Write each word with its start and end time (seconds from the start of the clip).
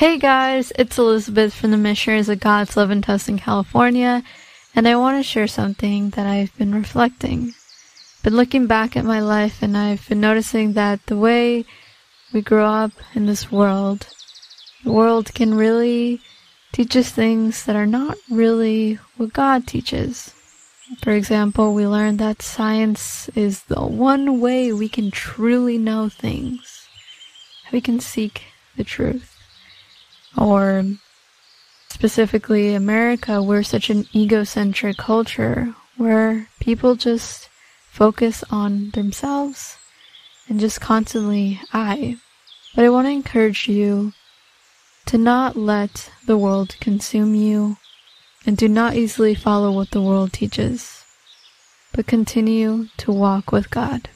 Hey 0.00 0.16
guys, 0.16 0.72
it's 0.78 0.96
Elizabeth 0.96 1.52
from 1.52 1.72
the 1.72 1.76
Missionaries 1.76 2.30
of 2.30 2.40
God's 2.40 2.74
Love 2.74 2.90
in 2.90 3.02
Tustin, 3.02 3.38
California, 3.38 4.22
and 4.74 4.88
I 4.88 4.96
want 4.96 5.18
to 5.18 5.22
share 5.22 5.46
something 5.46 6.08
that 6.16 6.26
I've 6.26 6.56
been 6.56 6.74
reflecting. 6.74 7.52
Been 8.22 8.34
looking 8.34 8.66
back 8.66 8.96
at 8.96 9.04
my 9.04 9.20
life 9.20 9.62
and 9.62 9.76
I've 9.76 10.08
been 10.08 10.22
noticing 10.22 10.72
that 10.72 11.04
the 11.04 11.18
way 11.18 11.66
we 12.32 12.40
grow 12.40 12.64
up 12.64 12.92
in 13.14 13.26
this 13.26 13.52
world, 13.52 14.08
the 14.84 14.90
world 14.90 15.34
can 15.34 15.52
really 15.52 16.22
teach 16.72 16.96
us 16.96 17.10
things 17.10 17.66
that 17.66 17.76
are 17.76 17.84
not 17.84 18.16
really 18.30 18.94
what 19.18 19.34
God 19.34 19.66
teaches. 19.66 20.32
For 21.02 21.12
example, 21.12 21.74
we 21.74 21.86
learn 21.86 22.16
that 22.16 22.40
science 22.40 23.28
is 23.34 23.64
the 23.64 23.82
one 23.82 24.40
way 24.40 24.72
we 24.72 24.88
can 24.88 25.10
truly 25.10 25.76
know 25.76 26.08
things. 26.08 26.88
We 27.70 27.82
can 27.82 28.00
seek 28.00 28.44
the 28.78 28.84
truth. 28.84 29.39
Or 30.36 30.84
specifically 31.88 32.74
America, 32.74 33.42
we're 33.42 33.62
such 33.62 33.90
an 33.90 34.06
egocentric 34.14 34.96
culture 34.96 35.74
where 35.96 36.48
people 36.60 36.94
just 36.94 37.48
focus 37.90 38.42
on 38.50 38.90
themselves 38.90 39.76
and 40.48 40.60
just 40.60 40.80
constantly 40.80 41.60
I. 41.72 42.16
But 42.74 42.84
I 42.84 42.90
want 42.90 43.06
to 43.06 43.12
encourage 43.12 43.68
you 43.68 44.12
to 45.06 45.18
not 45.18 45.56
let 45.56 46.10
the 46.26 46.38
world 46.38 46.76
consume 46.80 47.34
you 47.34 47.76
and 48.46 48.56
do 48.56 48.68
not 48.68 48.94
easily 48.94 49.34
follow 49.34 49.72
what 49.72 49.90
the 49.90 50.00
world 50.00 50.32
teaches, 50.32 51.04
but 51.92 52.06
continue 52.06 52.86
to 52.98 53.12
walk 53.12 53.52
with 53.52 53.70
God. 53.70 54.08